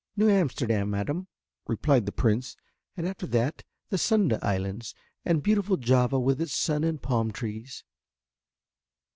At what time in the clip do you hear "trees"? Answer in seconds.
7.29-7.83